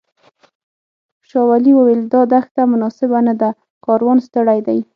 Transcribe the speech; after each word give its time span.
شاولي 1.29 1.71
وویل 1.75 2.01
دا 2.13 2.21
دښته 2.33 2.61
مناسبه 2.73 3.19
نه 3.27 3.33
ده 3.41 3.49
کاروان 3.85 4.17
ستړی 4.27 4.59
دی. 4.67 4.79